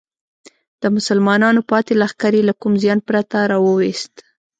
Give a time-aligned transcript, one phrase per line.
[0.81, 4.13] د مسلمانانو پاتې لښکر یې له کوم زیان پرته راوویست.